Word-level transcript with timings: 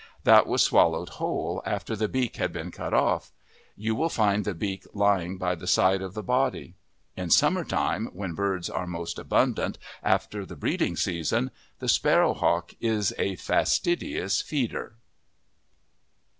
That 0.23 0.47
was 0.47 0.63
swallowed 0.63 1.09
whole, 1.09 1.61
after 1.63 1.95
the 1.95 2.07
beak 2.07 2.37
had 2.37 2.51
been 2.51 2.71
cut 2.71 2.91
off. 2.91 3.31
You 3.75 3.93
will 3.93 4.09
find 4.09 4.43
the 4.45 4.55
beak 4.55 4.83
lying 4.95 5.37
by 5.37 5.53
the 5.53 5.67
side 5.67 6.01
of 6.01 6.15
the 6.15 6.23
body. 6.23 6.73
In 7.15 7.29
summertime, 7.29 8.07
when 8.07 8.33
birds 8.33 8.67
are 8.67 8.87
most 8.87 9.19
abundant, 9.19 9.77
after 10.01 10.43
the 10.43 10.55
breeding 10.55 10.95
season, 10.95 11.51
the 11.77 11.87
sparrowhawk 11.87 12.73
is 12.79 13.13
a 13.19 13.35
fastidious 13.35 14.41
feeder. 14.41 14.95